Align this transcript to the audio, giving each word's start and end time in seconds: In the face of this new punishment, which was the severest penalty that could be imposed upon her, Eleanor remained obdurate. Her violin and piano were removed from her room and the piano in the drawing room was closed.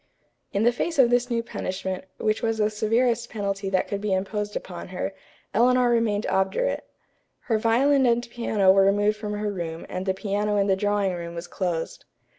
In 0.51 0.63
the 0.63 0.71
face 0.71 0.97
of 0.97 1.11
this 1.11 1.29
new 1.29 1.43
punishment, 1.43 2.05
which 2.17 2.41
was 2.41 2.57
the 2.57 2.71
severest 2.71 3.29
penalty 3.29 3.69
that 3.69 3.87
could 3.87 4.01
be 4.01 4.13
imposed 4.15 4.55
upon 4.55 4.87
her, 4.87 5.13
Eleanor 5.53 5.91
remained 5.91 6.25
obdurate. 6.25 6.87
Her 7.41 7.59
violin 7.59 8.07
and 8.07 8.27
piano 8.27 8.71
were 8.71 8.85
removed 8.85 9.17
from 9.17 9.33
her 9.33 9.51
room 9.53 9.85
and 9.89 10.07
the 10.07 10.15
piano 10.15 10.55
in 10.57 10.65
the 10.65 10.75
drawing 10.75 11.13
room 11.13 11.35
was 11.35 11.45
closed. 11.45 12.05